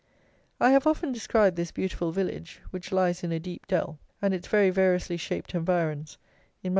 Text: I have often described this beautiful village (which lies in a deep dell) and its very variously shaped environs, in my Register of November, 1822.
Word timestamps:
I 0.59 0.71
have 0.71 0.87
often 0.87 1.11
described 1.11 1.55
this 1.57 1.71
beautiful 1.71 2.11
village 2.11 2.59
(which 2.71 2.91
lies 2.91 3.23
in 3.23 3.31
a 3.31 3.39
deep 3.39 3.67
dell) 3.67 3.99
and 4.19 4.33
its 4.33 4.47
very 4.47 4.71
variously 4.71 5.15
shaped 5.17 5.53
environs, 5.53 5.77
in 5.77 5.79
my 5.79 5.79
Register 5.79 5.79
of 5.79 5.79
November, 5.79 5.89
1822. 5.89 6.69